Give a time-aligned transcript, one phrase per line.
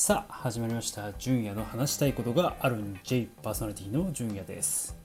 [0.00, 1.12] さあ始まりました。
[1.18, 4.96] 純也の話したいことがあるん J パーソナリティの純也です。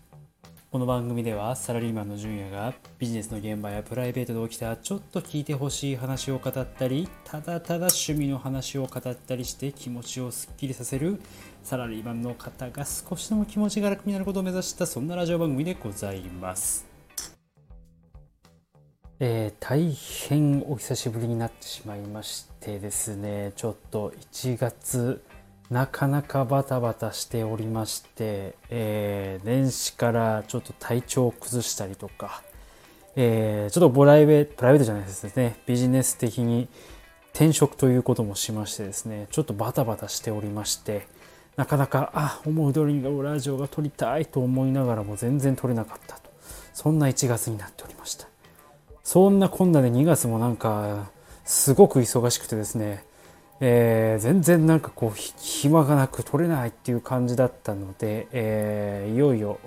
[0.70, 11.20] この番組ではサラリーマンの純也がビジネスの現場やプライベートで起きたちょっと聞いてほしい話を語ったりただただ趣味の話を語ったりして気持ちをすっきりさせる
[11.64, 16.93] サラリーマンの方が少しでも気持ちが楽になることを目指したそんなラジオ番組でございます。
[19.26, 25.24] えー、大変お久しぶりになってしまいましてですねちょっと1月
[25.70, 32.44] なかなかバタバタしておりまして、えー、年始からちょっと体調を崩したりとか、
[33.16, 36.68] えー、ちょっとプライベプライベートじゃないですねビジネス的に
[37.32, 41.08] 転職ということもしましてですねちょっとバタバタしておりまして
[41.56, 46.30] なかなかあ思う通りにラジオが撮りたいと思いながらも全然撮れなかったと。
[46.74, 48.33] そんな1月になっておりました。
[49.04, 51.12] そんなこんなで2月もなんか
[51.44, 53.04] すごく忙しくてですね、
[53.60, 59.60] えー、全然なんかこう暇がなく撮れないっていう感じだったので、えー、いよいよ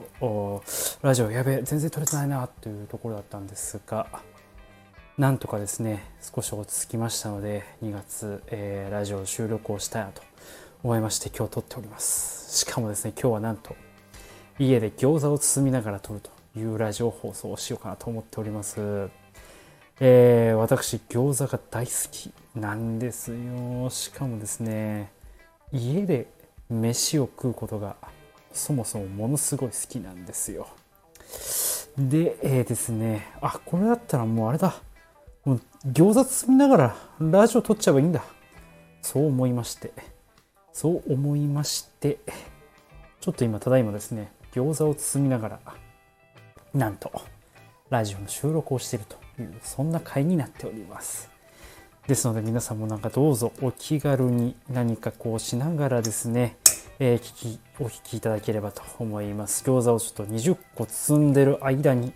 [1.03, 4.07] ラジオやべえ全然撮れてないなっていうところだったんですが
[5.19, 10.23] なんとかですね少し落ち着きましたので2月、えー、ラジオ収録をしたいなと
[10.83, 13.77] 思いまして今日撮っておりますしかもですね今日はなんと
[14.59, 19.26] 家で餃子を包みながら撮るというラジオ放送をしようかなと思っております。
[19.99, 23.89] えー、私餃子が大好きなんですよ。
[23.89, 25.11] しかもですね
[25.73, 26.27] 家で
[26.69, 27.97] 飯を食うことが
[28.53, 30.69] そもそもものすごい好きなんですよ。
[31.97, 34.75] で、えー、ですねあこれだったらもうあれだ。
[35.47, 38.23] もう餃子包みながらラジオ撮っちゃえばいいんだ。
[39.01, 39.93] そう思いまして。
[40.75, 42.19] そう思いまして。
[43.21, 45.61] ちょっと今ただいまですね餃子を包みながら
[46.75, 47.11] なんと
[47.89, 49.26] ラジオの収録をしていると。
[49.43, 51.31] いうそんな回になっております。
[52.07, 56.57] ですので皆さんもなんかどうぞお気軽に何かこうしながらですね、
[57.01, 59.65] えー、聞きお聞きいただければと思います。
[59.65, 62.13] 餃子をちょっと20個包んでる間に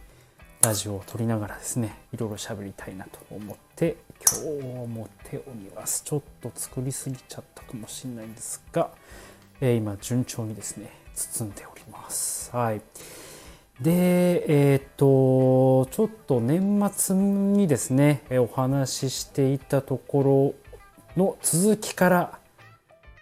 [0.63, 6.03] ラジオを撮りながらですねいろいろ喋りたいなと思って今日持っております。
[6.05, 8.91] ちょっと作りすぎちゃったかもしれないんですが、
[9.61, 12.55] えー、今順調にですね包んでおります。
[12.55, 12.81] はい。
[13.81, 20.55] で、えっ、と、ちょっと年末にですね、お話ししていたとこ
[21.17, 22.39] ろの続きから、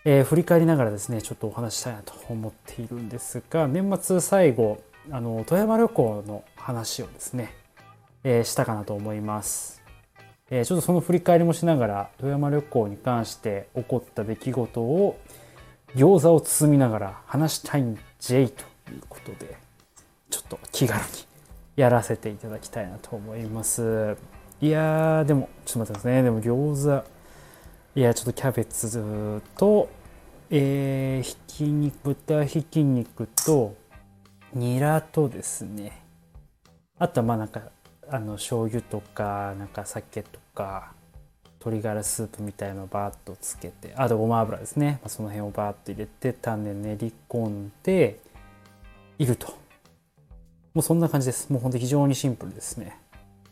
[0.04, 4.82] えー、振り返りながらですね、ちょっとお話したいなと思っているんですが、年末最後、
[5.12, 7.54] あの、富山旅行の話をですね、
[8.24, 9.80] えー、したかなと思います。
[10.50, 15.20] え、ちょっとその振り返りもしながら、富山旅行に関して起こった出来事を、
[15.94, 19.67] 餃子を包みながら話したいん J ということで、
[20.30, 21.06] ちょっと気軽に
[21.76, 24.16] やらせていただきたいなと思います。
[24.60, 26.22] いやーでもちょっと待ってますね。
[26.22, 27.08] でも餃子。
[27.94, 29.88] いやちょっとキャベツと
[30.50, 33.76] えー、ひき肉豚ひき肉と
[34.54, 36.02] ニラとですね。
[36.98, 37.62] あとはまあなんか
[38.08, 40.92] あの醤油とかなんか酒とか
[41.60, 48.18] 鶏ガラスープみたいのをバーッとつけてあとごま油ですね、まあ、その辺をバーッと入れて種練り込んで
[49.18, 49.67] いると。
[50.78, 51.52] もうそんな感じです。
[51.52, 52.96] もうほんと非常にシンプルですね。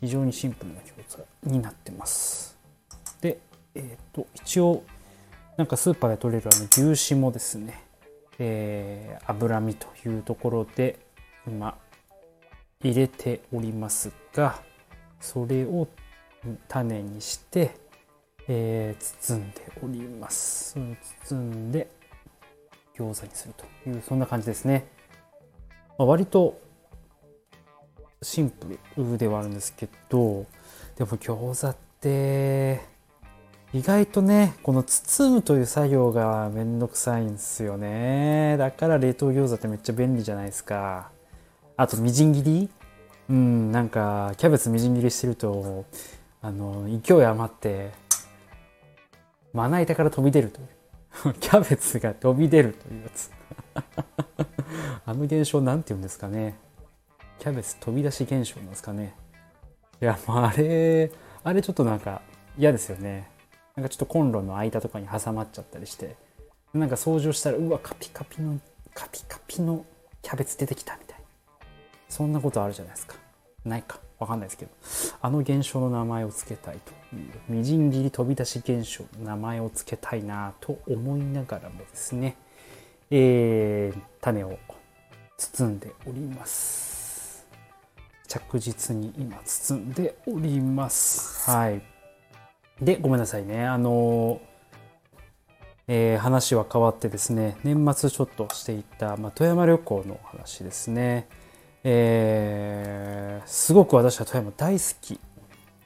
[0.01, 2.57] 非常にシンプルな餃子になってます。
[3.21, 3.41] で、
[3.75, 4.85] えっ、ー、と、一応、
[5.57, 7.83] なんかスーパーで取れるあの牛脂もですね、
[8.39, 11.01] えー、脂身というところで
[11.49, 11.77] 今
[12.85, 14.63] 入れておりますが、
[15.19, 15.89] それを
[16.69, 17.75] 種にして、
[18.47, 20.79] えー、包んでおります。
[21.25, 21.89] 包んで
[22.97, 24.87] 餃子にするというそんな感じですね。
[25.99, 26.65] まあ、割と
[28.23, 30.47] シンプルではあるんですけど
[30.97, 32.81] でも餃子って
[33.73, 38.57] 意外とねこの包むという作業がめんどくさいんですよね。
[38.59, 41.11] だから冷凍餃子ってめっちゃ便利じゃないですか。
[41.77, 42.71] あとみじん切り。
[43.29, 45.85] うんなんかキャベツみじん切りしてると
[46.41, 47.91] あの勢い余って
[49.53, 51.35] まな板から飛び出るという。
[51.41, 53.31] キャベツが飛び出るというやつ。
[55.05, 56.55] あの現象なんて言うんですかね。
[57.39, 59.15] キャベツ飛び出し現象なんですかね。
[60.01, 61.11] いやもうあれ
[61.45, 62.23] あれちょっとなんか
[62.59, 63.29] 嫌ですよね。
[63.77, 66.17] なんかちょっとコンロの間とかに挟まっちゃったりして。
[66.75, 68.61] なんか掃除をしたらうわカピカピの
[68.95, 69.85] カピカピの
[70.23, 71.25] キャベツ出てきたみたいな。
[72.09, 73.17] そんなことあるじゃないですか。
[73.65, 74.01] ないか。
[74.19, 74.71] わかんないですけど。
[75.21, 77.31] あの現象の名前を付けたいという。
[77.49, 82.37] みじん切り飛び出し現象の名前を付けたいなと思いながらもですね。
[83.11, 84.59] えー、種を
[85.37, 86.96] 包んでおります。
[88.27, 91.51] 着実に今包んでおります。
[91.51, 91.83] はい。
[92.81, 93.65] で、ごめんなさいね。
[93.67, 94.41] あの、
[95.89, 101.29] えー、話は変わってですね年末ちょっとしていた、まあ、富山旅行の話ですね、
[101.85, 105.21] えー、すごく私は富山大好き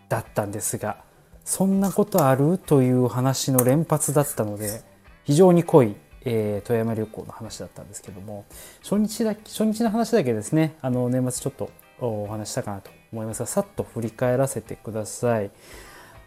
[0.08, 1.04] だったんですが
[1.44, 4.82] そんなことあるという話の連発だったので
[5.25, 5.94] 非常に濃い、
[6.25, 8.46] えー、富山旅行の話だったんですけども
[8.82, 11.70] 初日だ初日の話だけですねあの年末ちょっと
[12.00, 15.50] お話したかなと思いますがさっと振り返らせてください。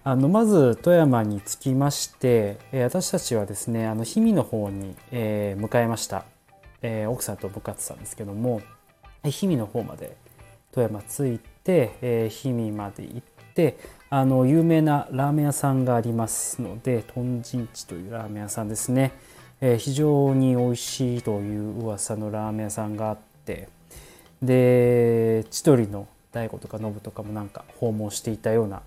[0.05, 6.25] あのまず富山に着きまして、私たちはですねあの氷見の方に、向かいました、
[7.07, 8.61] 奥さんと向かってたんですけども
[9.23, 10.17] 氷見の方まで
[10.73, 13.21] 富山着いて、氷見まで行っ
[13.53, 13.77] て
[14.09, 19.13] あの有名なラーメン屋さんがありますので豚陣地というラーメン屋さんですね、
[19.77, 23.69] 非常に美味しいという噂のラーメン屋さんがあって
[24.43, 28.81] で千鳥の大悟とかノブとかもなんか訪問していたような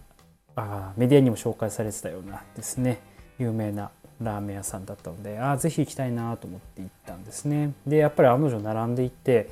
[0.55, 3.01] あメディアにも紹介されてたようなですね
[3.39, 7.73] 有名なラーメン屋さんだったのでああぜひ行きたいなと思って行ったんですね。
[7.87, 9.51] でやっぱり案の定並んでいって、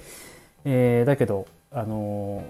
[0.65, 2.43] えー、だけどあの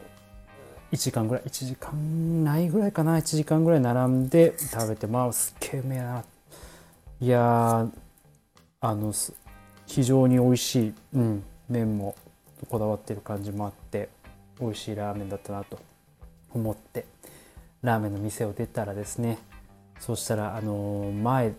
[0.92, 6.24] ー、1時間ぐらい1時間ないぐらいかな1時間ぐらい並んで食べてまあすっげえうめえな。
[7.20, 7.86] いや
[8.80, 9.12] あの
[9.86, 12.14] 非常に美味しい、うん、麺も
[12.66, 14.08] こだわってる感じもあって
[14.60, 15.78] 美味しいラーメンだったなと
[16.52, 17.06] 思って
[17.82, 19.38] ラーメンの店を出たらですね
[20.00, 21.54] そしたらあの前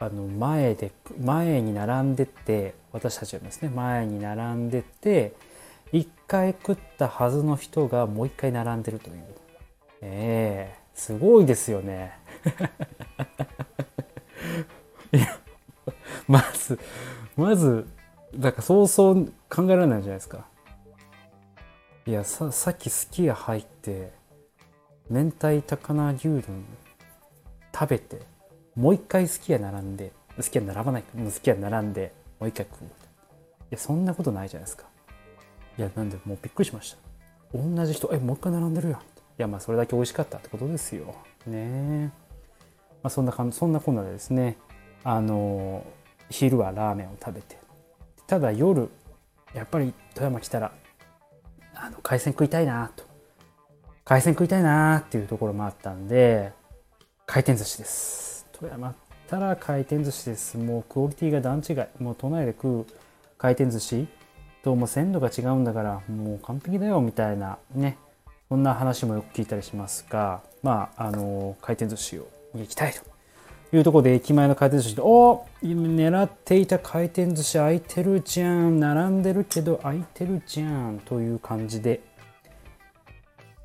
[0.00, 5.34] あの前で前に並んでて私たちはですね前に並んでて
[5.92, 9.24] 1回食ったはずの人がもう1回並んでるという。
[10.00, 12.12] ええー、すごいですよね。
[15.12, 15.38] いや
[16.28, 16.78] まず
[17.36, 17.86] まず
[18.34, 20.46] なんかそうそう考えられないじゃないですか。
[22.06, 24.12] いやささっきすき家入って
[25.10, 26.64] 明太高菜牛丼
[27.74, 28.20] 食べて
[28.74, 32.88] もう一回すき家並んですき家並ばないもうすき家並んでもう一回食うい
[33.70, 34.86] やそんなことないじゃないですか。
[35.78, 36.98] いやなんでもうびっくりしました。
[37.52, 39.00] 同じ人えもう一回並んでるやん。
[39.00, 39.02] い
[39.36, 41.14] やまあそれだけ美味しかったってことですよ。
[41.46, 42.06] ね。
[43.02, 44.56] まあそんな感じそんなこんなでですね。
[45.04, 45.84] あの
[46.30, 47.57] 昼はラーメンを食べて
[48.28, 48.90] ただ夜
[49.54, 50.70] やっぱり富山来たら
[51.74, 53.04] あの海鮮食いたいなと。
[54.04, 56.52] 海鮮食いたいなっていうところもあったんで
[57.26, 58.46] 回転寿司です。
[58.52, 58.94] 富山っ
[59.26, 60.58] たら回転寿司です。
[60.58, 62.02] もうクオリティが段違い。
[62.02, 62.86] もう都内で食う
[63.38, 64.06] 回転寿司
[64.62, 67.96] とも鮮度が違うんだからもう完璧だよみたいなね。
[68.50, 73.07] そんな話もよく聞いたりしますがまああの回転寿司を行きたいと。
[73.72, 82.00] いうところで駅前の回転寿司でお今狙っていた回転寿司空いてるじゃん並んでるけど空いてるじゃんという感じで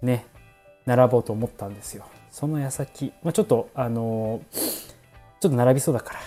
[0.02, 0.26] ね
[0.86, 2.06] 並ぼうと思ったんですよ。
[2.30, 6.20] その矢先、まあ、ちょっとあのちょっと並びそうだから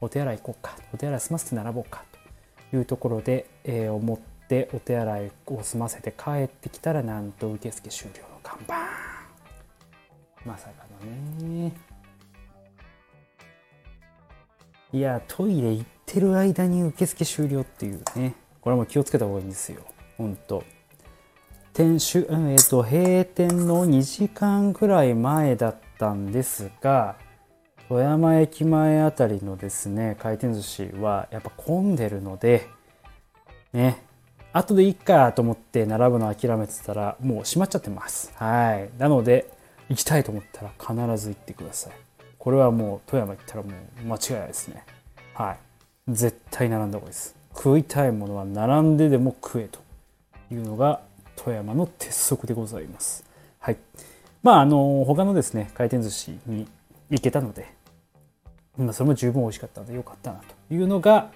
[0.00, 0.76] お手洗い行こうか。
[0.94, 2.04] お手洗い済ませて並ぼうか。
[2.70, 8.74] というところで、えー、思ってお手洗いを済ませて帰ってきたらなんと受付終了の看板。
[10.46, 11.87] まさかのね。
[14.92, 18.34] いやトイレ行ってる間に受付終了っていうね。
[18.62, 19.82] これも気をつけた方がいいんですよ。
[20.16, 20.64] ほんと。
[21.74, 27.16] 店主、えーと、閉店の2時間くらい前だったんですが
[27.88, 32.66] 富山駅前あたりのですね回転寿司はやっぱ混んでるので
[33.72, 34.02] ね。
[34.54, 38.32] 後でいいかと思って並ぶの諦めてたらもう閉まっちゃってます。
[38.36, 38.90] はい。
[38.98, 39.52] なので
[39.90, 42.07] 行きたいと思ったら必ず行ってください。
[42.48, 43.72] これはもう富山行ったらもう
[44.06, 44.82] 間違いないですね
[45.34, 45.58] はい
[46.08, 49.80] 絶対並んだ方がいいです食いたいものは並んででも食えと
[50.50, 51.02] いうのが
[51.36, 53.22] 富山の鉄則でございます。
[53.58, 53.76] はい。
[54.42, 56.66] まあ、あの、他のですね、回転寿司に
[57.10, 57.70] 行けたので、
[58.78, 61.30] まあ、それも十分美味しかったのでよかったなというのが、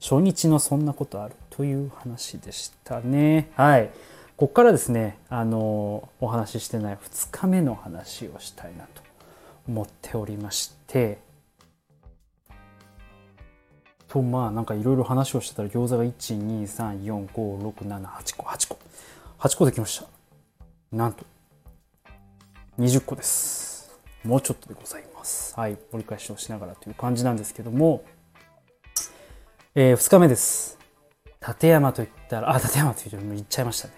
[0.00, 3.50] 初日のそんなことあるという話でしたね。
[3.56, 3.90] はい。
[4.36, 9.01] ここからですね、あの、お話ししてない2日目の話をしたいなと
[9.68, 11.18] 思っておりまして、
[14.08, 18.78] とまあなんかいろいろ話をしてたら餃子が12345678個8個
[19.38, 20.06] 8個できました。
[20.92, 21.24] なんと、
[22.78, 23.90] 20個です。
[24.24, 25.58] もうちょっとでございます。
[25.58, 25.76] はい。
[25.92, 28.04] 折り返しをしながらという感じなんですけども、
[29.74, 30.78] えー、2日目です。
[31.46, 33.94] 立山と言ったら、あ、立山と言っ言っちゃいましたね。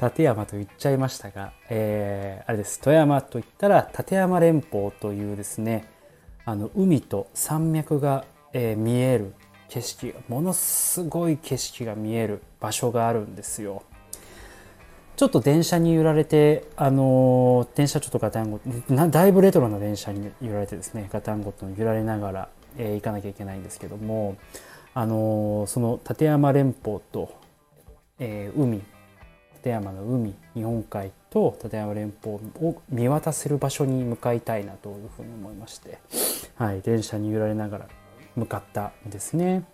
[0.00, 2.80] 立山と言っちゃいましたが、えー、あれです。
[2.80, 5.88] 富山と言ったら、立山連峰というですね、
[6.44, 9.34] あの海と山脈が、えー、見える
[9.68, 13.82] 景色がものすごい景色が見える場所があるんですよ。
[15.16, 24.36] ちょっと電車に揺られて、あの電車ちょっとガタンゴなだいぶレトロな電車に揺られてですねガタンゴトに揺られながら、えー、行かなきゃいけないんですけども、
[24.92, 27.32] あのその立山連峰と、
[28.18, 28.82] えー、海
[29.64, 35.98] 立山の海日本海と立山連峰を見渡せる場所に向かいたいなというふうに思いまして、
[36.56, 37.88] はい、電車に揺られながら
[38.36, 39.64] 向かったんですね。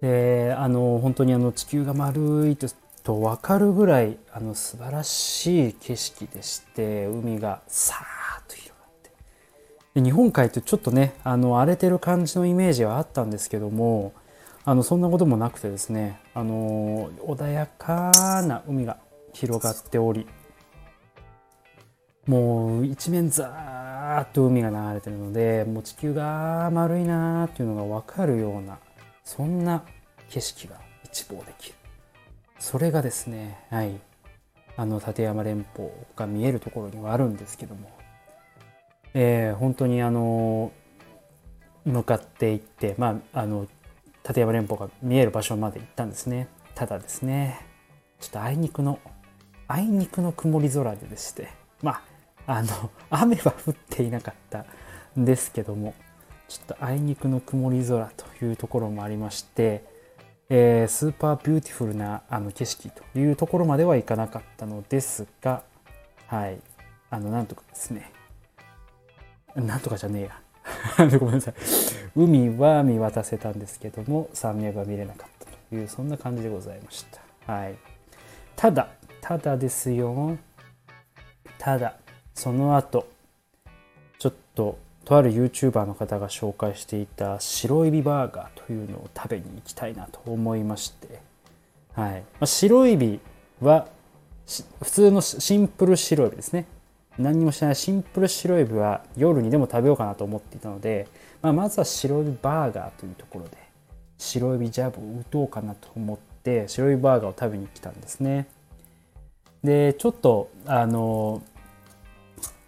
[0.00, 2.66] であの本当にあの地球が丸いと
[3.04, 9.10] と分かるぐらいあの素晴らしい景色でして海がさーっと広がって
[9.94, 14.12] で日本海ってちょっとねあの荒れてる感じのイメージはあったんですけども
[14.64, 18.10] あのそんなこともなくてですねあの穏やか
[18.46, 18.98] な海が
[19.32, 20.26] 広がっており
[22.26, 28.78] もう一面ザーッと海が流れてるのでもう地球が丸いなーっていうのが分かるような
[29.24, 29.82] そんな
[30.30, 31.76] 景色が一望できる。
[32.58, 33.92] それがですねはい。
[34.76, 37.90] あの立山連峰が見えるところにはあるんですけども、
[39.12, 40.72] えー、本当にあの
[41.84, 43.66] 向かっていってまああの
[44.26, 47.66] 立山連峰が見える場所まで行ったんですねただですね
[48.20, 48.98] ちょっとあいにくの
[49.68, 51.48] あいにくの曇り空ででして
[51.82, 52.02] ま
[52.46, 54.64] ああの 雨は降っていなかった
[55.18, 55.94] んですけども
[56.48, 59.90] ちょっとあいにくの曇り空というところもありまして
[60.54, 65.62] えー、 super beautiful なあの景色というところまではいかなかったのですが、
[66.26, 66.58] はい、
[67.08, 68.12] あの、なんとかですね、
[69.54, 70.20] なんとかじゃね
[70.98, 71.18] えや。
[71.18, 71.54] ごめんなさい。
[72.14, 77.06] 海は見渡せたんですけども、山脈は見れなかったという、そんな感じでございまし
[77.46, 77.52] た。
[77.52, 77.76] はい。
[78.56, 78.88] ただ、
[79.20, 80.36] ただですよ。
[81.58, 81.96] ただ、
[82.34, 83.06] その後、
[84.18, 91.20] ちょっととある YouTuber の方が紹介していた白エビバーガーというのを食べに行きたいなと思いまして、
[91.94, 93.20] はいまあ、白エビ
[93.60, 93.88] は
[94.80, 96.66] 普通のシンプル白エビですね
[97.18, 101.08] 何もしないシンプル白エビは夜にでも食べようかなと思っていたので、
[101.42, 103.58] まあ、まずは白エビバーガーというところで
[104.16, 108.46] 白エビジャブを打とうかなと思って白エビバーガーを食べに来たんですね。
[109.64, 111.42] でちょっとあの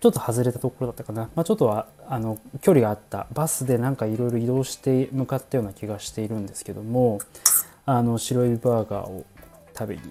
[0.00, 3.26] ちょっと外れたところだったかな、まあ、ちょっとはあの距離があった。
[3.32, 7.20] バスでなんかいろいろ移動して向かったような気がしているんですけども
[7.86, 9.24] あの白エビバーガーを
[9.76, 10.10] 食べに行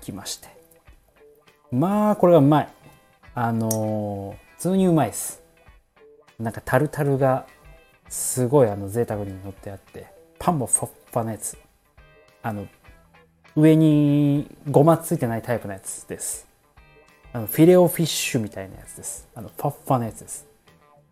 [0.00, 0.48] きまして。
[1.70, 2.68] まあこれがうまい。
[3.34, 5.42] あの普通にうまいです。
[6.38, 7.46] なんかタルタルが
[8.14, 10.06] すごいあの贅沢に乗ってあって
[10.38, 11.58] パンもファッファなやつ
[12.42, 12.66] あの
[13.56, 16.54] 上にごまついてないタイプのやつです
[17.34, 19.26] あのフィレオフィッシュみたいなやつです。
[19.34, 20.46] あの、ファッファのやつです。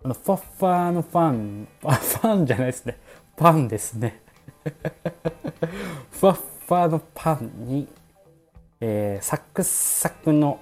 [0.04, 2.96] あの、ファッファのファン、あ、ファンじゃないですね。
[3.36, 4.20] パンですね。
[6.12, 7.88] ふわっふわのパンに、
[8.80, 10.60] えー、サクサクの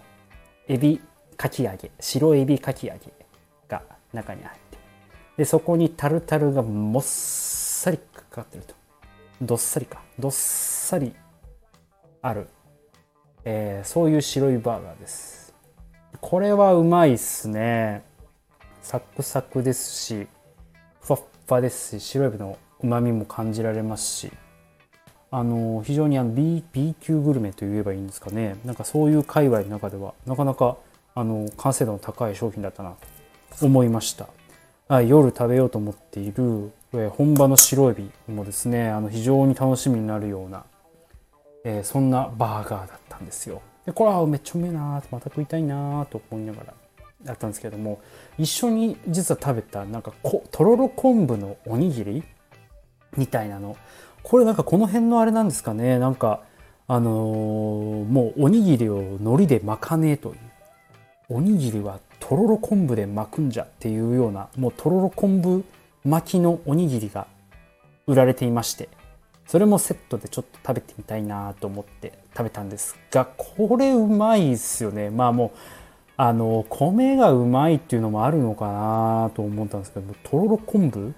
[0.67, 0.99] エビ
[1.37, 3.13] かき揚げ、白エビかき揚げ
[3.69, 3.83] が
[4.15, 4.60] 中に入って、
[5.37, 8.75] で、そこにタルタルがもっさりかかってると。
[9.41, 10.03] どっさりか。
[10.19, 11.15] どっさり
[12.23, 12.49] ある、
[13.45, 15.55] えー、そういう白いバーガーです。
[16.21, 18.03] これはうまいっすね。
[18.83, 20.27] サクサクですし、
[21.01, 24.33] ふわっふわですし、白エビの旨味も感じられますし、
[25.31, 28.57] あの、非常にあの B, B 級グルメと言えばいいんですかね。
[28.65, 30.77] なんかそういう界隈の中では、なかなか
[31.15, 32.95] あの完成度の高い商品だったな
[33.59, 34.29] と思いました。
[35.03, 36.73] 夜食べようと思っている、
[37.11, 40.65] 本場の白エビもですね、あの非常に楽しみになるような、
[41.65, 43.63] えー、そんなバーガーだったんですよ。
[43.87, 46.75] でこれはめっちゃうめえなまた食いたいなと思いながら
[47.25, 48.01] やったんですけども
[48.39, 50.13] 一緒に実は食べたなんか
[50.51, 52.23] とろろ昆布のおにぎり
[53.17, 53.77] みたいなの
[54.23, 56.43] これなんかこの辺のあれなんですかねなんか
[56.87, 60.37] あのー、もうおにぎりを海苔で巻かねえという
[61.29, 65.65] おにぎりはとろろ昆布で巻くんじゃっていうようなもうとろろ昆布
[66.05, 67.27] 巻きのおにぎりが
[68.07, 68.89] 売られていまして
[69.47, 75.11] それもセットでちょっと食べてみたいなと思って食べたんですがこれうまいっすよね。
[75.11, 75.59] まあもう
[76.17, 81.15] あの米がうまいっていうのもあるのかなと思ったんですけどとろろ昆布？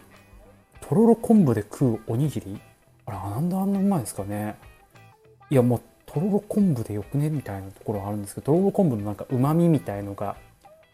[0.80, 2.60] とろろ昆布で食うおにぎり？
[3.06, 4.56] あれなんであんなうまいですかね。
[5.50, 7.28] いやもうとろろ昆布でよくね？
[7.28, 10.36] みたいなところあるんですけどとろろ昆布のなんかうまみみたいのが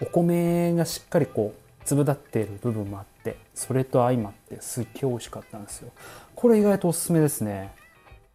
[0.00, 5.90] お米がしっかりこう粒立っている部分もあってそれと相まってすっげえ美味しかったんですよ
[6.34, 7.72] これ意外とおすすめですね。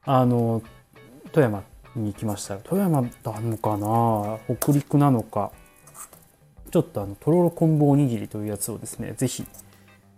[0.03, 0.61] あの、
[1.31, 1.63] 富山
[1.95, 4.39] に行きました富山だのかな？
[4.57, 5.53] 北陸なのか。
[6.69, 9.45] ちょっとあの、とろろ昆布おにぎりというやつをですね、ぜひ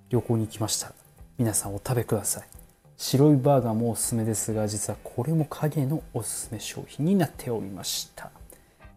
[0.10, 0.94] 旅行に行きましたら、
[1.38, 2.48] 皆さんお食べください。
[2.98, 8.32] 白いバーガーもおすすめですが実はこれも影のおすすめ商品になっておりました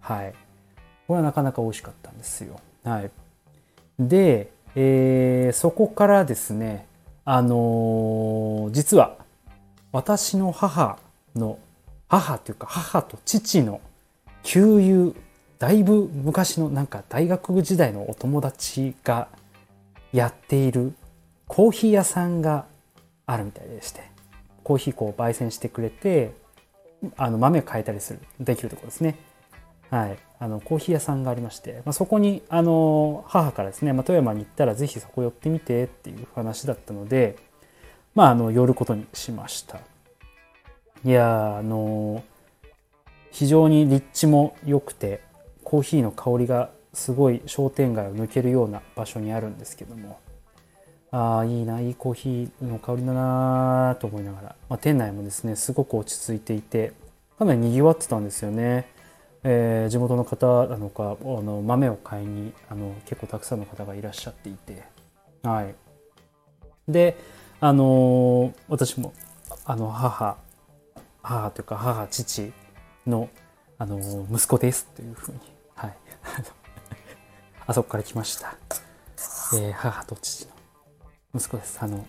[0.00, 0.34] はい
[1.08, 2.60] これはなかなか美味しかったんですよ。
[2.84, 3.10] はい。
[3.98, 6.86] で、えー、そこからですね
[7.24, 9.16] あのー、実は
[9.90, 10.98] 私の母
[11.34, 11.58] の
[12.08, 13.80] 母というか母と父の
[14.42, 15.14] 旧友
[15.58, 19.28] だいぶ昔のなんか大学時代のお友達が
[20.12, 20.92] やっている
[21.48, 22.66] コーヒー屋さんが
[23.26, 24.02] あるみたいでして
[24.62, 26.32] コーヒーこう焙煎してくれて
[27.16, 29.16] あの豆を変えたりするできるところですね。
[29.90, 30.27] はい。
[30.40, 37.36] あのコーヒー屋さんがありまして、まあ、そこにあの母からですね、まあ、富山に行ったらぜひそこ寄ってみてっていう話だったので
[38.14, 39.78] まああの寄ることにしました。
[41.04, 42.24] いやあの
[43.30, 45.20] 非常に立地も良くて
[45.62, 50.18] コーヒーの香りがすごい商店街を抜けるような場所にあるんですけども
[51.10, 56.92] ああいいないいコーヒーの香りだなと思いながら、まあ、店内もですねすごく落ち着いていて
[57.38, 58.88] かなりにぎわってたんですよね、
[59.44, 64.82] えー、地元の方なのかあの豆を買いにあの結構たくさんの方がいらっしゃっていて。
[65.42, 65.74] はい。
[66.88, 67.16] で
[67.60, 69.12] あのー、私も
[69.64, 70.36] あの母
[71.22, 72.52] 母というか母父
[73.06, 73.28] の
[73.78, 75.38] あのー、息子ですというふうに。
[75.74, 75.96] はい。
[77.66, 78.56] あそこから来ました、
[79.54, 80.52] えー、母と父の
[81.34, 81.78] 息子です。
[81.80, 82.06] あの、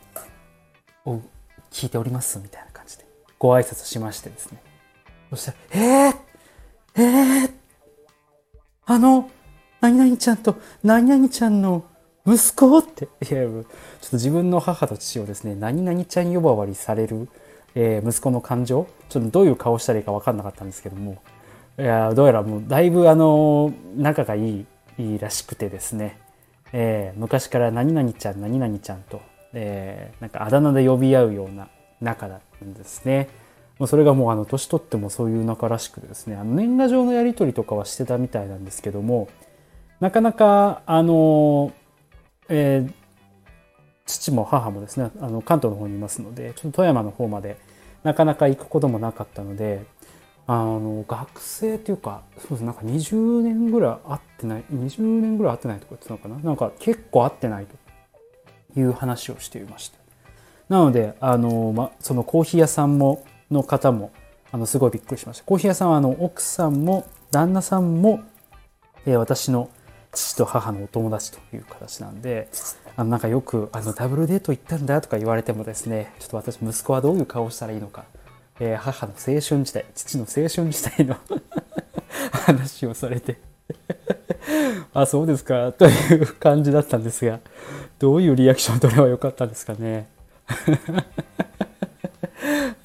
[1.06, 1.20] お、
[1.70, 3.06] 聞いておりますみたいな感じで、
[3.38, 4.62] ご挨拶しましてですね。
[5.30, 6.18] そしたら、えー、
[6.96, 7.52] えー、
[8.86, 9.30] あの、
[9.82, 11.86] 何々ちゃんと何々ちゃんの
[12.26, 13.68] 息子って、いや、ちょっと
[14.14, 17.30] 自分の母と父をですね、何々ちゃん呼ばわりされる、
[17.76, 21.22] えー、息子の感情、ちょっとどういう顔したらいいか分かんなかったんですけども、
[21.78, 24.66] いや、どうやらもうだいぶあの、仲がいい、
[24.98, 26.18] いいらしくてですね、
[26.74, 29.22] えー、昔から何々ちゃん何々ちゃんと、
[29.54, 31.70] えー、なんかあだ名で呼び合うような
[32.02, 33.30] 仲だったんですね。
[33.80, 39.30] まそれがもうあの年取ってもそういう仲らしくてですねあの年賀状のやり取りとかはしてたみたいなんですけども
[40.02, 41.74] なかなかあの、
[42.50, 42.94] えー、
[44.06, 47.58] 父も母もですねあの関東の方にいますのでちょっと富山の方まで
[48.04, 49.86] なかなか行くこともなかったので
[50.46, 60.00] あの学生っていうかそうですなんか20年ぐらい会ってない20年ぐらい会ってないとか言ってたのかななんか結構会ってないという話をしていました。
[60.70, 64.12] なのであの、ま、そのコーヒー屋さんもの方も
[64.52, 65.44] あのすごいびっくりしました。
[65.44, 68.22] コーヒー屋さんはあの奥さんも旦那さんも、
[69.06, 69.70] えー、私の
[70.12, 72.50] 父と母のお友達という形なんで
[72.96, 78.06] あのなんかよくあのダブルデート行ったんだとか言われてもですねちょっと私息子はどういう顔をしたらいいのか
[78.60, 81.16] えー、母の青春時代父の青春時代の
[82.32, 83.40] 話をされて
[84.94, 87.40] あそうですかという感じだったんですが
[88.00, 90.08] どういうリアクションを取ればよかったんですかね。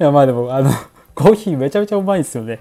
[0.00, 0.70] いやまあでもあの
[1.14, 2.60] コーヒーめちゃめちゃうまいですよね。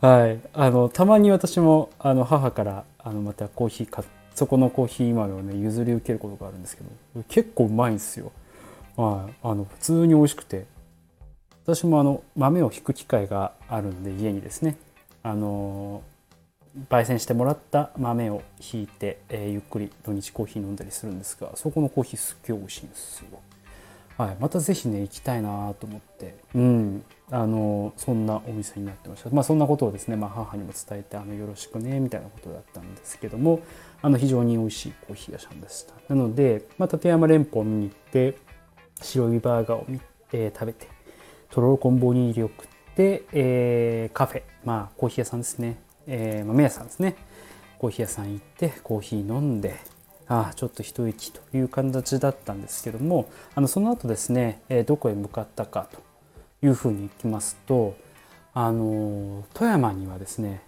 [0.00, 0.40] はい。
[0.54, 4.02] あのたまに私もあの母からあのまたコーヒーか
[4.34, 6.82] そこのコーヒー豆をね譲り受けることがあるんですけ
[7.14, 8.32] ど結構うまいんですよ。
[8.96, 9.34] はい。
[9.42, 10.64] あの普通に美味しくて。
[11.66, 14.76] 私もあの豆をひく機会があるんで家にですね。
[15.22, 16.02] あの
[16.88, 23.40] 焙煎してもらった豆をひいて、えー、ゆっくり土日コーヒー飲んだりするんですがそこのコーヒーすっげえ美味しいんですよ。
[24.16, 29.28] はい、また是非ね行きたいなと思って、うん、あのそんなお店になってました。
[29.30, 33.60] まあそんなことをですね、まあ、母にも伝えてあのよろしくねみたいなことだったんですけども
[34.00, 35.92] あの非常に美味しいコーヒー屋さんでした。
[36.08, 38.38] なので、まあ、立山連峰見に行って
[39.02, 40.00] 白いバーガーを見、
[40.32, 40.88] えー、食べて
[41.50, 47.16] とろろ昆布に入りを食って、えー、カフェ、まあコーヒー屋さんですね、えー、豆屋さんですね。
[47.78, 49.76] コーヒー屋さん行ってコーヒー飲んで、
[50.28, 56.02] ああ、ちょっと一息という形だったんですけども、あのその後ですね、え、どこへ向かったかと
[56.66, 57.94] いうふうに行きますと、
[58.52, 60.62] あの富山にはですね、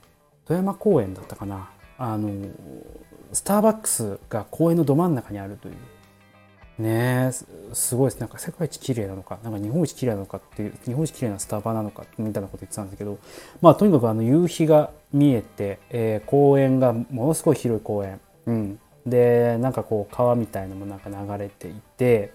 [0.46, 2.30] 富山公園だったかな、あの
[3.32, 5.74] スターバックスが公園のど真ん中にあるという
[6.82, 7.32] ね
[7.72, 8.20] すごいです。
[8.20, 13.18] なんか世界一綺麗なのか、なんか日本一綺麗なのかっていう、日本一綺麗なスタバなのかみたいなこと言ってたんですけど、
[13.60, 18.20] まあとにかくあの夕日が見えて、えー、公園がものすごい広い公園。
[18.46, 18.78] うん。
[19.10, 22.32] で、なんかこう川みたいのもなんか流れていて、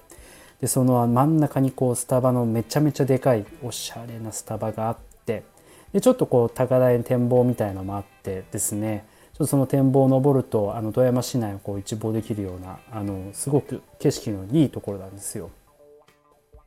[0.61, 5.43] で、その真ん中にこうスタバのめちゃめちゃでかいおしゃれなスタバがあって、
[5.91, 15.49] で、ちょっとこう高台の展望みたいのもあってですね、ちょっとその展望を登るとあの富山市内をこう一望できるようなあのすごく景色のいいところなんですよ。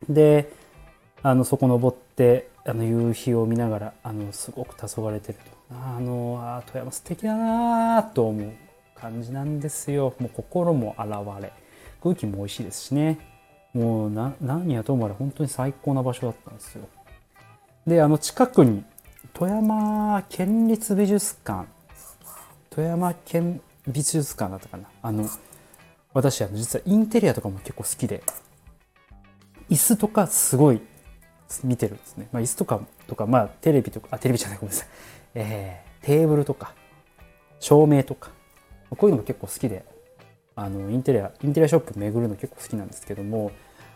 [0.08, 0.50] で
[1.22, 8.52] あのそこ登ってあの夕日を見ながらあのすごく黄昏れてるとあのあ富山素敵だなと思う
[9.00, 10.14] 感じなんですよ。
[10.18, 11.08] もう心も現
[11.42, 11.52] れ
[12.02, 13.18] 空気も美味しいですしね。
[13.72, 16.88] もうな何やともあれ本当に最高な場所だったんですよ。
[17.86, 18.84] であの近くに
[19.32, 21.66] 富山県立美術館。
[22.70, 24.88] 富山県美術館だったかな。
[25.02, 25.28] あの
[26.12, 28.22] 私あの実はインテリアとかも結構好きで
[29.68, 30.80] 椅子とかすごい
[31.62, 34.88] 見てるんですね、まあ、椅子とかとかまあテレビとかあテレビじゃないごめんなさい、
[35.34, 36.72] えー、テーブルとか
[37.60, 38.35] 照明とか。
[38.90, 39.84] こういうのも結構好きで
[40.54, 43.52] あのインテリアインテリアショップ巡るの結構好きなんですけども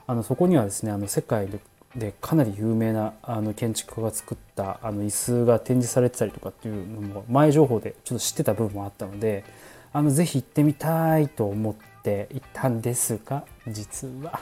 [0.07, 1.49] あのそこにはですねあの世界
[1.97, 9.45] でかなり有名なあの建築家が作ったあの椅子が展示されてたりとかっていうのも前情報でちょっと知ってた部分もあったので
[9.93, 14.41] あのぜひ行ってみたいと思って行ったんですが実は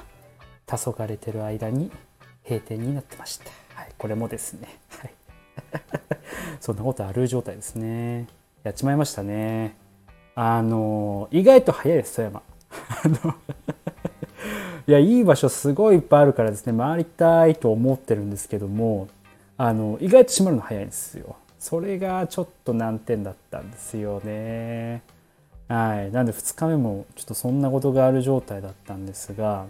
[0.67, 1.91] 黄昏れてる間に
[2.45, 3.51] 閉店になってました。
[3.75, 5.15] はい、これもですね、はい、
[6.61, 8.27] そんなことある状態ですね。
[8.63, 9.77] やっちまいましたね。
[10.41, 12.43] あの意外と早いです富山。
[14.87, 19.09] いやいい場所すごいいっぱいあるからですね回りたいと思ってるんですけども
[19.57, 21.35] あの意外と閉まるの早いんですよ。
[21.59, 25.03] それがちょっと難点だったんですよね。
[25.67, 29.67] はい、なんで2日目もちょっとそんなことがある状態だったんですが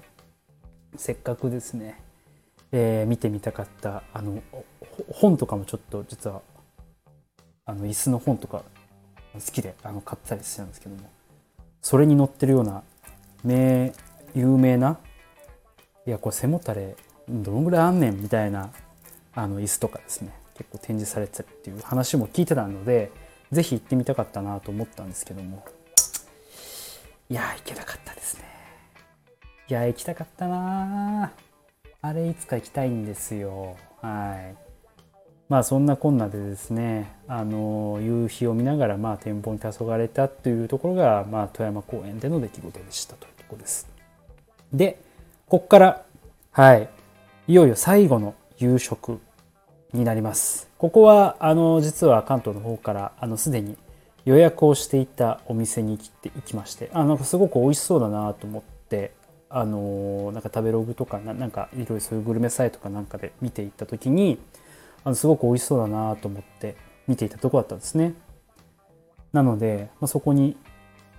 [0.96, 1.98] せっかくですね
[2.72, 4.42] えー、見てみたかったあの
[5.10, 6.42] 本とかもちょっと実は
[7.64, 8.62] あの椅子の本とか
[9.34, 11.10] 好きであの買ったりしてるんですけども。
[11.80, 12.82] それに載ってるような
[13.44, 13.92] 名
[14.34, 14.98] 有名な
[16.06, 16.96] いやこれ背もたれ
[17.28, 18.72] どのぐらいあんねんみたいな
[19.34, 20.32] あの椅子とかですね。
[20.54, 23.12] 結構展示されてたっていう話も聞いてたので
[23.52, 25.64] 是非行ってみたかったなと思ったんですけども。
[27.30, 28.44] いや行けなかったですね。
[29.68, 31.32] いや行きたかったな。
[32.00, 33.76] あれいつか行きたいんですよ。
[34.00, 34.67] はい。
[35.48, 43.88] まあそんなこんなでですね、あの、夕日を見ながらまあ店舗に黄昏れたというところが、まあ富山公園での出来事でしたというところです。
[44.74, 45.00] で、
[45.48, 46.02] こっから、
[46.52, 46.90] はい、
[47.46, 49.20] いよいよ最後の夕食
[49.94, 50.68] になります。
[50.76, 53.78] ここは、あの、実は関東の方から、あの、すでに
[54.26, 59.12] 予約をしていたお店に来て、行きまして、あ、なんかすごく美味しそうだなと思って、
[59.50, 64.38] あのなんか食べログとかなんかいろいろそういうグルメサイトかなんかで見ていった時に
[65.08, 68.12] あのすごく美味しそうだなと思って見ていたとこだったんですね。
[69.32, 70.54] なので、まあ、そこに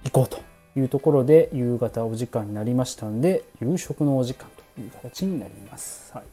[0.04, 0.42] 行こうと
[0.80, 6.14] いうところで夕方お時間になりましたんで夕食のお時間という形になります。
[6.14, 6.24] はい、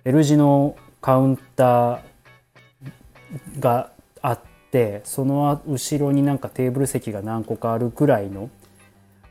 [0.04, 2.00] L 字のカウンター
[3.60, 3.90] が
[4.22, 8.50] あってその後ろになんかテーブル席が何個かあるぐらいの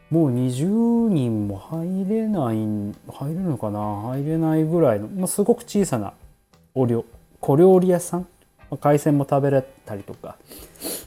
[0.10, 2.94] もう20人も入れない入
[3.30, 3.80] れるのかな
[4.14, 6.14] 入れないぐらいの、まあ、すごく小さな
[6.74, 7.04] お料
[7.42, 8.28] 小料理屋さん
[8.76, 10.36] 海鮮も食べれたりとか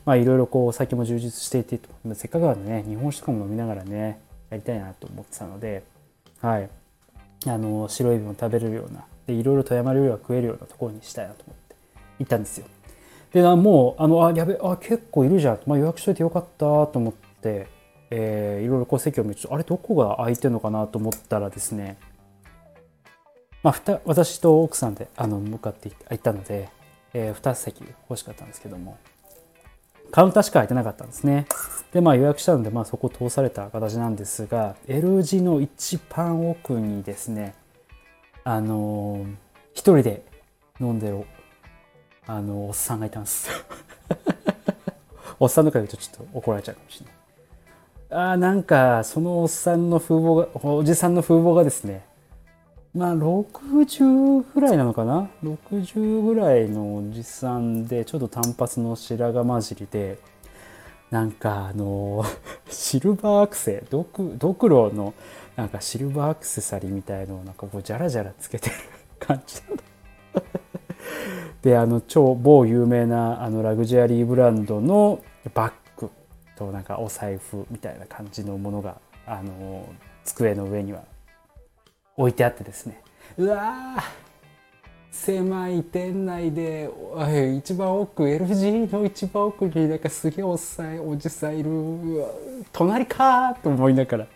[0.05, 1.79] まあいろいろこうお酒も充実していて
[2.15, 5.83] せっかくなんでね日本酒とかも飲みながらねやりたいなと思ってたので
[6.41, 6.71] はい。
[7.47, 11.77] あの白エビも食べれるようなでいろいろ富山料理が食えるようなところにしたいなと思って
[12.19, 12.67] 行ったんですよ。
[13.33, 17.69] でもうあのあやべあ結構いるじゃん、まあ、予約しといてよかったと思って、
[18.11, 21.97] えー、いろいろこう席を見るとあれどこが空いてるのかなと思ったらですね
[23.63, 26.71] まあ、私と奥さんであの向かって行ったので、
[27.13, 28.99] えー、2席欲しかったんですけども
[30.11, 31.47] カウンターしか空いてなかったんですね。
[31.93, 37.55] で、まあ予約したので、まあそこ通された形なんですが、L 字の一番奥にですね、
[38.43, 39.35] あのー、
[39.73, 40.23] 一人で
[40.81, 41.25] 飲んでる、
[42.27, 43.51] あのー、おっさんがいたんです。
[45.39, 47.15] おっさんとか言うとちょっと怒られちゃうかもしれない。
[48.13, 52.05] ああ、なんか、そのおっさんの風貌が、おじさんの風貌がですね、
[52.95, 60.19] まあ60ぐらいなのかな？60ぐらいのおじさんでちょっと単発の白髪混じりで
[61.11, 62.25] なんかあの
[62.69, 65.15] シルバーアクセドクドクロの
[65.55, 68.77] なんかシルバーアクセサリーみたいのをなんかこうジャラジャラつけてる
[69.21, 69.83] 感じなんだ
[71.63, 75.21] であの超某有名なあのラグジュアリーブランドの
[75.55, 76.11] バッグ
[76.57, 79.87] となんかお財布みたいな感じのものがあの
[80.25, 81.05] 机の上には
[82.21, 83.03] 置いてあってですね。
[83.37, 83.97] うわ
[85.11, 86.89] 狭い店内で
[87.57, 91.71] 一番奥 L g の一番奥になんかすげえおっさいおじさんいる。
[92.73, 94.27] 隣かと思いながら、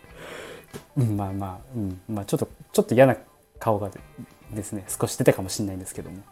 [0.96, 3.16] まあまあ、うんまあ、ちょっとちょっと嫌な
[3.58, 3.90] 顔が
[4.52, 6.22] ですね少し出たかもしれないんですけども。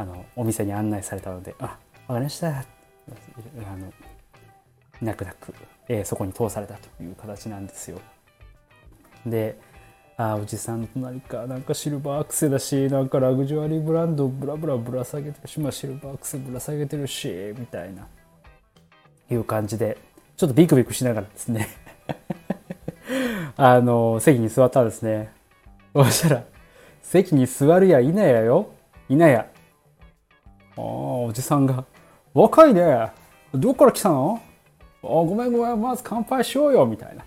[0.00, 1.76] あのお店に案内されたので「あ
[2.08, 2.64] わかりました」あ
[3.76, 3.92] の
[5.02, 5.52] 泣く泣く、
[5.88, 8.00] えー、そこに通されたという形なんですよ。
[9.26, 9.58] で
[10.22, 11.46] あおじさんの隣か。
[11.46, 18.06] なんかシルバーアクセだしなんかラグジュアリーブランドブラブラぶら下げてるし、まあ、シルバーアクセぶら下げてるしみたいな。
[19.30, 19.96] いう感じで
[20.36, 21.68] ちょっとビクビクしながらですね。
[23.56, 25.32] あの席に座ったんですね。
[25.94, 26.44] そしたら
[27.00, 28.68] 席に座るやいなやよ。
[29.08, 29.46] いなや。
[30.76, 31.86] ああおじさんが
[32.34, 33.10] 「若いね。
[33.54, 34.38] どっから来たの？
[35.02, 37.24] あごめんごめんまず乾杯しようよ」みたいな。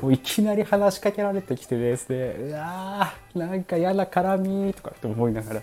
[0.00, 5.62] もういきなり話しかけられてきてですねうわーなんか嫌な絡みとかって思いながら。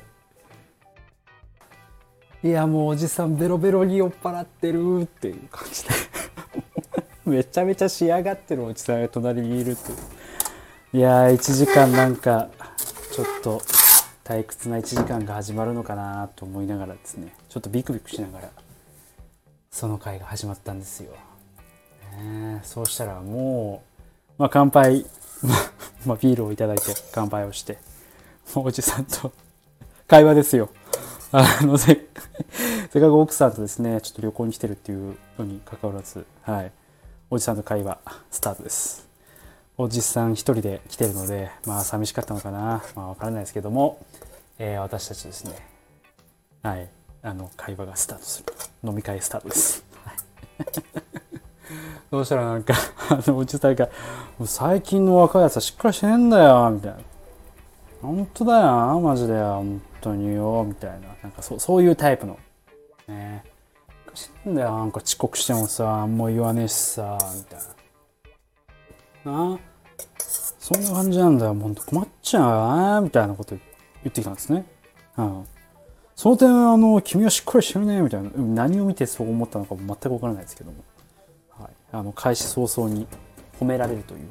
[2.43, 5.89] いやもうおじさんベロベロに酔っ払ってるっていう感じで。
[7.25, 9.97] めちゃめちゃ仕上がってるおじさんが隣にいるっていう。
[10.93, 12.49] いやー1時間なんか
[13.11, 13.61] ちょっと
[14.23, 17.33] 退屈な1時間が始まるのかなと思いながらですね。
[17.49, 18.49] ちょっとビクビクしながら
[19.71, 21.13] その回が始まったんですよ。
[22.17, 23.86] ね、そうしたらもう
[24.37, 25.05] まあ、乾杯、
[26.05, 27.79] まあ、ビールをいただいて乾杯をして、
[28.55, 29.31] おじさんと
[30.07, 30.69] 会話ですよ。
[31.31, 36.71] あの、せ、せっかく奥さんとですね、ちょっと旅行に来てるっていうのに関わらず、はい。
[37.29, 39.07] おじさんと会話、スタートです。
[39.75, 42.83] おじさん一人で来てるので、まあ寂しかったのかな。
[42.95, 44.05] まあわからないですけども、
[44.59, 45.55] えー、私たちですね、
[46.63, 46.87] はい。
[47.23, 48.53] あの、会話がスタートする。
[48.83, 49.83] 飲み会スタートです。
[50.03, 51.06] はい
[52.09, 52.73] そしたらなんか
[53.09, 53.89] あの、おじさんが、
[54.45, 56.97] 最近の若いやつはしっかりしてねんだよ、みたいな。
[58.01, 61.07] 本当だよ、マジでよ、本当によ、みたいな。
[61.21, 62.37] なんかそそういうタイプの。
[63.07, 63.43] ね。
[64.13, 67.59] してんだよ、なんか遅刻してもさ、あんま言わねえしさ、みたい
[69.25, 69.31] な。
[69.31, 69.59] なあ
[70.59, 73.59] そんな感じなんだよ、ほんと困っちゃうよな、みたいなこと言
[74.09, 74.65] ってきたんですね。
[75.17, 75.45] うん。
[76.15, 78.29] その点、あの、君はしっかりしてるね、みたいな。
[78.35, 80.77] 何を見てそう思ったのかも全くわからないですけども。
[81.91, 83.07] あの開始早々に
[83.59, 84.27] 褒められるという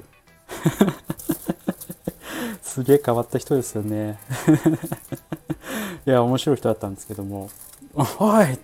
[2.62, 4.18] すげえ変わった人ですよね
[6.06, 7.50] いや面白い人だったんですけども
[7.94, 8.58] 「おい!」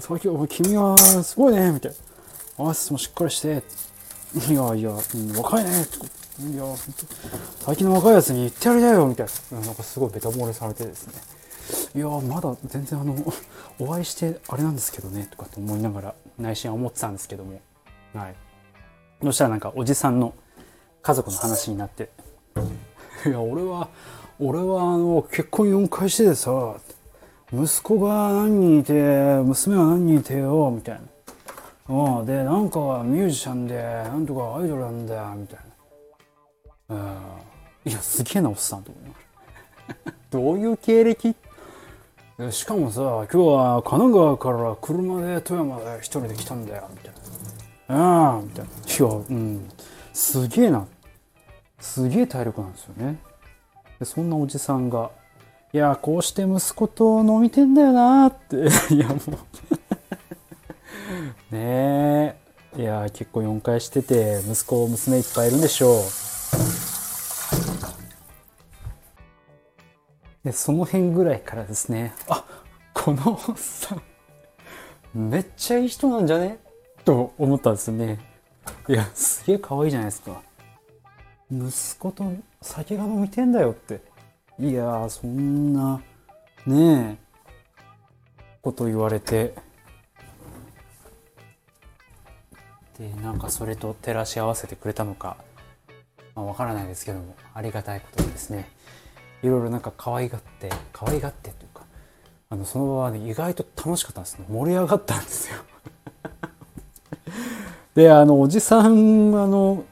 [0.00, 1.96] 最近君はすごいね」みたいな
[2.58, 3.62] 「あもしっかりして」
[4.50, 5.70] いやいや、うん若いね
[6.40, 9.58] いや本当、最近の若いやつに言ってやりだよみたいな。
[9.60, 11.14] なんかすごいベタ漏れされてですね。
[11.96, 13.16] いや、まだ全然あの、
[13.80, 17.60] お会いしてあれなんですけどね、とかって思いながら内心は思ってたんですけども。
[18.14, 18.34] はい
[19.22, 20.34] そしたらなんかおじさんの
[21.02, 22.10] 家族の話になって
[23.26, 23.88] 「いや俺は
[24.38, 26.76] 俺はあの結婚4回しててさ
[27.52, 31.00] 息子が何人いて娘は何人いてよ」みたいな。
[31.88, 35.58] うん、でなんかミュージシャンでなんとかアイドルなんだよみたい
[36.90, 36.96] な。
[36.96, 37.16] うん
[37.86, 39.14] いやすげえなおっさんと思いなが
[40.04, 40.12] ら。
[40.30, 41.34] どういう経歴？
[42.50, 47.17] しかもさ今日は神奈川から車で富山で一人で来たんだよみたいな。
[47.88, 48.70] ああみたいな。
[48.70, 49.68] いや、うん。
[50.12, 50.86] すげえな。
[51.80, 53.18] すげえ体力なんですよね。
[53.98, 55.10] でそんなおじさんが、
[55.72, 58.56] いや、こうして息子と飲みてんだよなって。
[58.94, 59.20] いや、もう
[61.54, 62.36] ねえ。
[62.76, 66.02] いや、結構4回してて、息子、娘いっぱいいるんでしょう。
[70.44, 72.44] で、その辺ぐらいからですね、あ
[72.94, 74.02] このおっさん、
[75.30, 76.58] めっちゃいい人なんじゃね？
[77.08, 78.18] と思ったんですよね。
[78.86, 80.42] いや、すげえ可愛いじゃないですか。
[81.50, 84.02] 息子と酒が飲みてんだよって。
[84.60, 86.02] いやそんな、
[86.66, 89.54] ねえ、こと言われて。
[92.98, 95.38] で、なんかそれと照らし合わせてくれたのか、
[96.34, 98.68] まあ、わからないですけども、ありがたいことにですね、
[99.42, 101.86] いろいろなんか可愛がって、可愛がってというか、
[102.50, 104.44] あの、その場はね、意外と楽しかったんですね。
[104.50, 105.56] 盛り上がったんですよ。
[107.98, 109.84] であのおじさんあの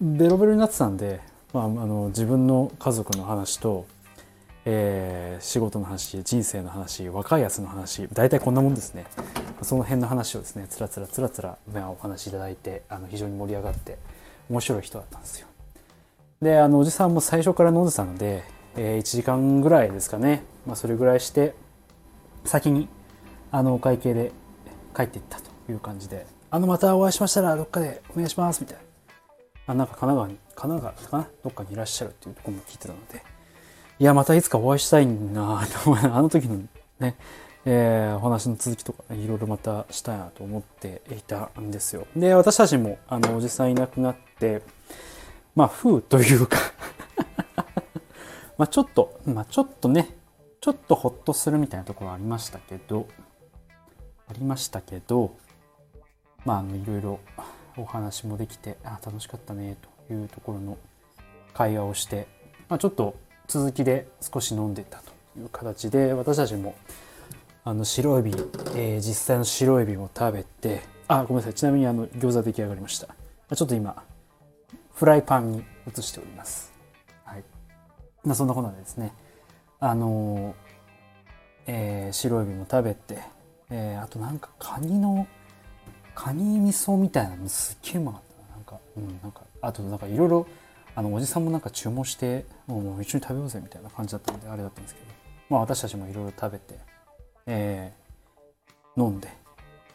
[0.00, 1.20] ベロベロになってたんで
[1.52, 3.86] まあ、あの自分の家族の話と、
[4.64, 9.04] えー、仕事の話人生の話若いやつの話大体こんなもんですね。
[9.62, 11.56] その辺の話をですねつらつらつらつら
[11.88, 13.96] お話しいただいてあの非常に盛り上がって
[14.50, 15.46] 面白い人だったんですよ。
[16.40, 18.42] であのおじさんも最初から飲んでたので、
[18.74, 21.54] えー、1時間ぐらいですかね、まあ、それぐらいして
[22.44, 22.88] 先に
[23.52, 24.32] あのお会計で
[24.96, 26.26] 帰っていったという感じで。
[26.54, 28.82] あのまたお会いしましたらどっかでお願いしますみたいな。
[29.68, 31.30] あなんか神奈川に神奈川かな？
[31.42, 33.22] どっかにいらっしゃるっていうところも聞いてたので。
[33.98, 36.60] いやまたいつかお会いしたいなと思 あの時の
[37.00, 37.16] ね
[37.64, 42.06] えー、お話の続きとかいろいろまたしたいなと思っていたんですよ。
[42.16, 44.62] で、私たちも、あの、おじさんいなくなって、
[45.54, 46.58] まあ、風というか
[48.58, 50.16] まあ、ちょっと、まあ、ちょっとね、
[50.60, 53.06] ちょっとほっとするみたいなところありましたけど、
[54.28, 55.36] ありましたけど、
[56.44, 57.20] まあ、あの、いろいろ
[57.76, 59.76] お話もできて、あ、楽しかったね、
[60.08, 60.78] というところの
[61.54, 62.26] 会話をして、
[62.68, 63.14] まあ、ちょっと
[63.48, 66.74] 続きで少し飲んでたという形で、私たちも、
[67.64, 68.32] あの白エビ、
[68.74, 73.06] えー、実際の白エビも食べてあごめんなさいちなみにあの餃子出来上がりました。
[73.54, 74.02] ちょっと今
[74.94, 76.72] フライパンに移しております。
[77.24, 77.44] はい。
[78.24, 79.12] まあそんなことでですね。
[79.78, 80.56] あの
[81.66, 83.18] えー、白エビも食べて、
[83.70, 85.28] えー、あとなんかカニの
[86.14, 88.60] カニ味噌みたいなのすっげえうまかったな。
[88.60, 90.46] んかうんなんかあとなんかいろいろ
[90.94, 95.06] あのおじさんもなんか注文してもう一緒に食べようぜみたいな感じだったんであれだったんですけど。
[95.48, 96.78] まあ私たちもいろいろ食べて
[97.46, 99.28] えー、飲んで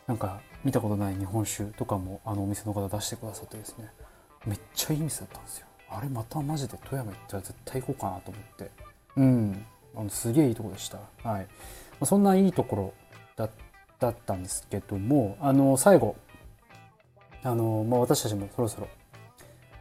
[0.06, 3.90] なんか見たことない日本酒とかもあのお店の方出してくださってですね。
[4.46, 5.68] めっちゃいい店だったんですよ。
[5.90, 8.72] あれまたマジで富山行ったら絶対行こうかなと思って。
[9.18, 9.66] うん。
[9.96, 10.98] あのすげえいいとこでした。
[10.98, 11.48] はい、ま
[12.02, 12.94] あ、そんないいところ
[13.36, 13.50] だっ
[14.00, 16.16] だったんですけどもあの最後
[17.44, 18.88] あの、まあ、私たちもそろそろ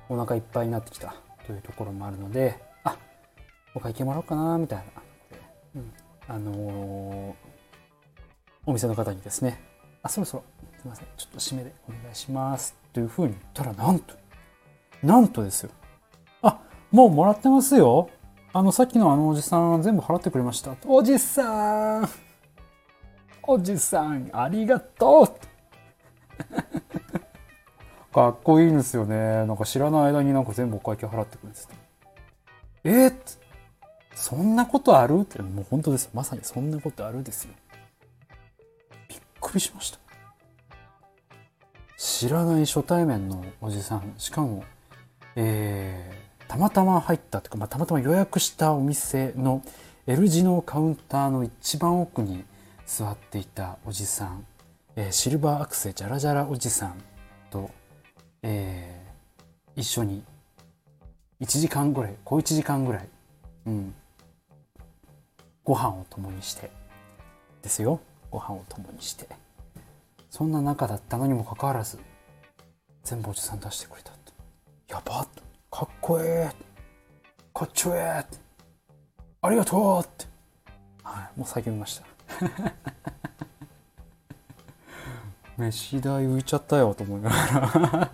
[0.09, 1.15] お腹いっぱいになってきた
[1.47, 2.97] というところもあるのであ
[3.75, 4.85] お会計もらおうかなみたいな、
[5.77, 5.93] うん、
[6.29, 7.57] あのー
[8.69, 9.61] お店の方にですね、
[10.03, 10.45] あ、そろそろ、
[10.81, 12.77] すいません、ちょっと締めでお願いします。
[12.93, 14.15] というふうに言ったら、なんと、
[15.05, 15.71] なんとですよ。
[16.43, 16.59] あ、
[16.91, 18.11] もうもらってますよ。
[18.53, 20.75] あの、さっきのあのおじさん全部払ってくれました。
[20.85, 22.09] おじさん
[23.47, 25.27] おじさん、ありがとう
[28.13, 29.47] かっこいいんですよね。
[29.47, 31.75] なんか知らない間になんか全部お会計払ってくれてて。
[32.85, 33.15] えー、
[34.15, 35.21] そんなことある？
[35.21, 36.11] って、もう本当ですよ。
[36.15, 37.55] まさにそんなことあるですよ。
[39.09, 39.99] びっくりしました
[41.97, 44.65] 知らない初対面のおじさんしかも、
[45.35, 49.63] えー、たまたま入ったというか、まあ、たまたま予約したお店の
[50.07, 52.45] L 字のカウンターの一番奥に
[52.87, 54.47] 座っていたおじさん、
[54.95, 57.03] えー、シルバーアクセジャラジャラおじさん
[57.51, 57.71] と、
[58.43, 60.23] えー、一緒に
[61.41, 63.09] 1時間ぐらい小1時間ぐらい、
[63.67, 63.95] うん、
[65.65, 66.71] ご飯を共にして
[67.61, 68.01] ですよ。
[68.31, 69.27] ご飯を共にして。
[70.31, 71.99] そんな中だったのにもかかわらず
[73.03, 74.13] 全部おじさん出してくれた
[74.89, 75.27] やば
[75.71, 76.57] かっこええ
[77.53, 78.37] かっちょええ
[79.43, 80.27] ありがとうって。
[81.03, 82.16] はいもう叫びました。
[85.59, 88.11] 飯代浮いちゃったよと思いながら。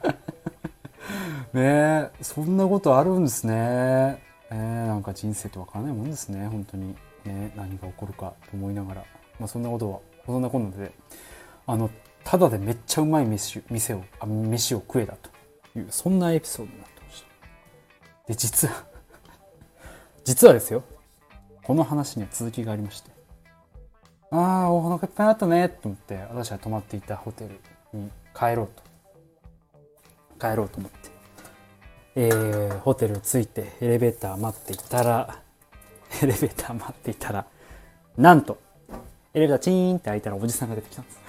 [1.53, 4.23] ねえそんなことあるんですね。
[4.51, 6.97] えー、なんか人生って分からないもんですね本当に。
[7.25, 9.05] ね何が起こるかと思いながら。
[9.39, 10.93] まあそんなことはそんなことで。
[11.67, 11.91] あの
[12.25, 15.31] ただでめっちゃうまい飯店をあ飯を食えたと
[15.77, 17.29] いうそんなエピソードになってました。
[18.29, 18.85] で実は
[20.25, 20.85] 実はですよ。
[21.65, 23.22] この話には続きがありまして。
[24.33, 28.83] ああお腹いっぱいあったねと思って私は泊まっていたホテルに帰ろうと
[30.41, 31.11] 帰ろうと思って、
[32.17, 35.39] えー、ホテル着いてエレベーター待っていたら
[36.23, 37.45] エレベーター待っていたら
[38.17, 38.59] なんと
[39.35, 41.21] エレベーターチーンって開いたらおじさんが出てきたんです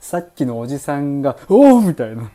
[0.04, 2.30] さっきのおじさんが、おおみたいな。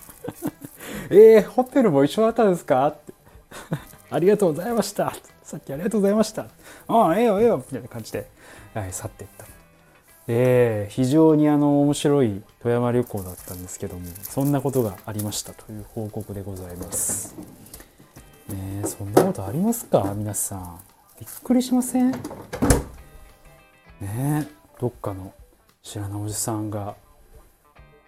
[1.10, 3.14] えー、ホテルも一緒だったんですかって。
[4.10, 5.14] ありがとうございました。
[5.46, 6.48] さっきありがとうございました。
[6.88, 8.28] ああ、ええよ、ええよ、みたいな感じで、
[8.74, 9.46] はい、去っていった。
[10.26, 17.36] えー、非常にあの面白い富山旅行だったんですけども、そんなことがありましたという報告でございます。
[18.48, 20.12] ねそんなことありますか？
[20.16, 20.80] 皆さん。
[21.20, 22.10] びっくりしません？
[24.00, 24.48] ね
[24.80, 25.32] どっかの
[25.80, 26.96] 知らないおじさんが、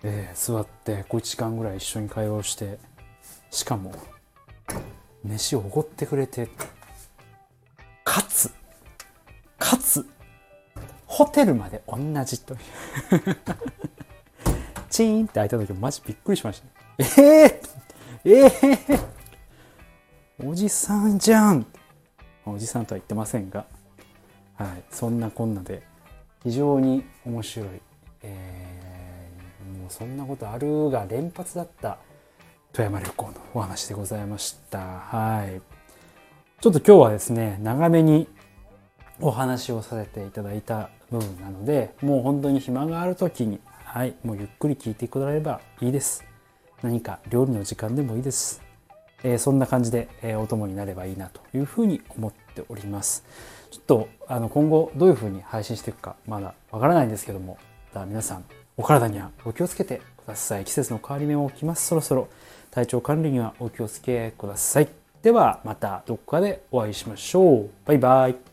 [0.02, 2.80] えー、座って小1時間ぐらい一緒に会話をして
[3.52, 3.94] しかも
[5.22, 6.48] 飯をおごってくれて
[8.08, 8.50] かつ。
[9.58, 10.06] かつ。
[11.04, 12.60] ホテルまで同じという。
[14.88, 16.66] チーンって開いた時マジびっくりしました、
[17.20, 17.60] え
[18.24, 21.66] えー、ええー、おじさんじゃん。
[22.46, 23.66] おじさんとは言ってませんが、
[24.56, 25.82] はい、そんなこんなで
[26.42, 27.68] 非常に面白い、
[28.22, 31.98] えー、もうそんなことあるが連発だった
[32.72, 34.78] 富山旅行のお話でございました。
[34.78, 35.60] はい。
[36.60, 38.26] ちょっと今日はですね、長めに
[39.20, 46.24] お話をさせていただいた部分なので、もう本当に暇がある時に、はい、もうゆっくり聞いてくれればいいです。
[46.82, 48.60] 何か料理の時間でもいいです。
[49.22, 53.24] えー、そんな感じで、えー、お供になればいいなというふうに思っております。
[53.70, 57.56] ちょっとあの今後どういうふうに配信していくかまだわからないんですけども、
[57.94, 58.44] 皆さん
[58.76, 60.64] お体にはお気をつけてください。
[60.64, 61.86] 季節の変わり目も来ます。
[61.86, 62.26] そろそろ
[62.72, 64.88] 体調管理にはお気をつけください。
[65.28, 67.70] ではまたどこかでお会いしましょう。
[67.84, 68.47] バイバイ。